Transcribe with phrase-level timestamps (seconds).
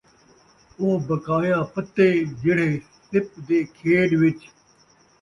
[0.79, 2.07] اُوہ بقایا پَتّے
[2.39, 2.69] جیڑھے
[3.07, 4.39] سِپ دے کھیݙ وِچ